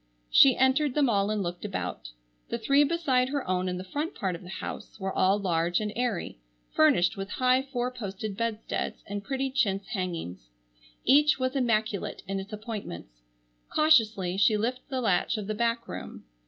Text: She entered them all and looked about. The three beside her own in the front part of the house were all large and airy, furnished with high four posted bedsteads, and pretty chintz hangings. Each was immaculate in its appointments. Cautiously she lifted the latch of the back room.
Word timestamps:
She 0.31 0.57
entered 0.57 0.95
them 0.95 1.11
all 1.11 1.29
and 1.29 1.43
looked 1.43 1.63
about. 1.63 2.09
The 2.49 2.57
three 2.57 2.83
beside 2.83 3.29
her 3.29 3.47
own 3.47 3.69
in 3.69 3.77
the 3.77 3.83
front 3.83 4.15
part 4.15 4.33
of 4.33 4.41
the 4.41 4.49
house 4.49 4.99
were 4.99 5.13
all 5.15 5.37
large 5.37 5.79
and 5.79 5.93
airy, 5.95 6.39
furnished 6.73 7.17
with 7.17 7.29
high 7.29 7.61
four 7.61 7.91
posted 7.91 8.35
bedsteads, 8.35 9.03
and 9.05 9.23
pretty 9.23 9.51
chintz 9.51 9.89
hangings. 9.89 10.49
Each 11.05 11.37
was 11.37 11.55
immaculate 11.55 12.23
in 12.27 12.39
its 12.39 12.51
appointments. 12.51 13.21
Cautiously 13.69 14.37
she 14.37 14.57
lifted 14.57 14.89
the 14.89 15.01
latch 15.01 15.37
of 15.37 15.45
the 15.45 15.53
back 15.53 15.87
room. 15.87 16.23